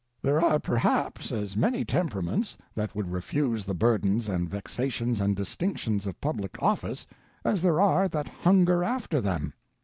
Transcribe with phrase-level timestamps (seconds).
[0.23, 6.07] There are perhaps as many Temperaments that would refuse the burdens and vexations and distinctions
[6.07, 7.05] of public office
[7.45, 9.53] as there are that hunger after them.